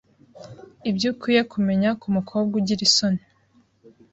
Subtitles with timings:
[0.89, 3.21] ibyo ukwiye kumenya ku mukobwa ugira isoni